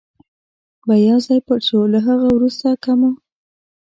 [0.87, 3.11] به یو ځای پټ شو، له هغه وروسته که مو.